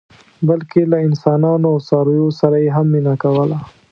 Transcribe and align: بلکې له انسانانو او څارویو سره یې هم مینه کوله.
بلکې 0.47 0.81
له 0.91 0.97
انسانانو 1.07 1.65
او 1.71 1.77
څارویو 1.87 2.27
سره 2.39 2.55
یې 2.63 2.69
هم 2.75 2.87
مینه 2.93 3.13
کوله. 3.23 3.57